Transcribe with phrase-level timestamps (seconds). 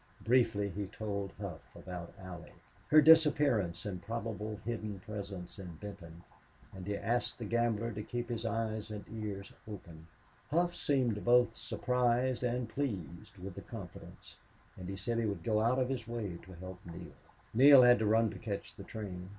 [0.23, 2.55] Briefly he told Hough about Allie
[2.87, 6.23] her disappearance and probable hidden presence in Benton,
[6.73, 10.07] and he asked the gambler to keep his eyes and ears open.
[10.49, 14.37] Hough seemed both surprised and pleased with the confidence,
[14.75, 17.13] and he said he would go out of his way to help Neale.
[17.53, 19.29] Neale had to run to catch the train.